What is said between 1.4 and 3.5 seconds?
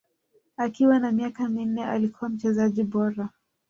minne alikuwa mchezaji bora